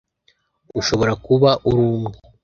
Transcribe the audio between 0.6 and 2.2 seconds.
Ushobora kuba uri umwe